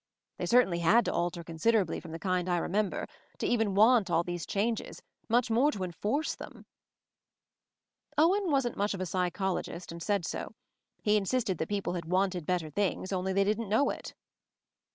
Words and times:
They 0.39 0.47
certainly 0.47 0.79
had 0.79 1.05
to 1.05 1.13
alter 1.13 1.43
considerably 1.43 1.99
from 1.99 2.11
the 2.11 2.17
kind 2.17 2.49
I 2.49 2.57
remember, 2.57 3.05
to 3.37 3.45
even 3.45 3.75
want 3.75 4.09
all 4.09 4.23
these 4.23 4.47
changes, 4.47 5.03
much 5.29 5.51
more 5.51 5.71
to 5.71 5.83
enforce 5.83 6.33
them." 6.33 6.65
Owen 8.17 8.49
wasn't 8.49 8.77
much 8.77 8.95
of 8.95 9.01
a 9.01 9.05
psychologist, 9.05 9.91
and 9.91 10.01
said 10.01 10.25
so. 10.25 10.55
He 11.03 11.17
insisted 11.17 11.59
that 11.59 11.69
people 11.69 11.93
had 11.93 12.05
wanted 12.05 12.47
better 12.47 12.71
things, 12.71 13.13
only 13.13 13.31
they 13.31 13.43
did 13.43 13.59
not 13.59 13.67
know 13.69 13.91
it. 13.91 14.15